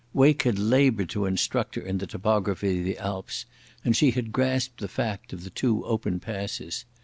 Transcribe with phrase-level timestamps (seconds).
[0.13, 3.45] Wake had laboured to instruct her in the topography of the Alps,
[3.85, 6.85] and she had grasped the fact of the two open passes.